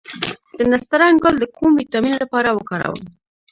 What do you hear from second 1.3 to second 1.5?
د